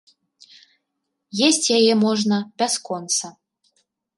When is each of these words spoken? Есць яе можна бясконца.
Есць 1.47 1.67
яе 1.77 1.91
можна 2.07 2.35
бясконца. 2.63 3.25